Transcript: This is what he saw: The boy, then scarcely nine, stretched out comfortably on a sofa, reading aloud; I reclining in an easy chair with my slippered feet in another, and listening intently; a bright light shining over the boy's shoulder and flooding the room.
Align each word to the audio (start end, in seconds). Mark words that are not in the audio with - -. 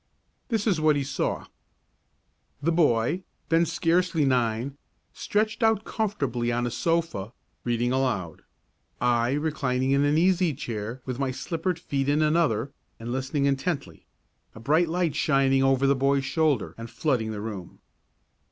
This 0.47 0.65
is 0.65 0.81
what 0.81 0.95
he 0.95 1.03
saw: 1.03 1.45
The 2.59 2.71
boy, 2.71 3.21
then 3.49 3.67
scarcely 3.67 4.25
nine, 4.25 4.75
stretched 5.13 5.61
out 5.61 5.83
comfortably 5.83 6.51
on 6.51 6.65
a 6.65 6.71
sofa, 6.71 7.33
reading 7.63 7.91
aloud; 7.91 8.41
I 8.99 9.33
reclining 9.33 9.91
in 9.91 10.03
an 10.03 10.17
easy 10.17 10.55
chair 10.55 11.03
with 11.05 11.19
my 11.19 11.29
slippered 11.29 11.77
feet 11.77 12.09
in 12.09 12.23
another, 12.23 12.71
and 12.99 13.11
listening 13.11 13.45
intently; 13.45 14.07
a 14.55 14.59
bright 14.59 14.87
light 14.89 15.13
shining 15.15 15.61
over 15.61 15.85
the 15.85 15.95
boy's 15.95 16.25
shoulder 16.25 16.73
and 16.79 16.89
flooding 16.89 17.29
the 17.29 17.39
room. 17.39 17.79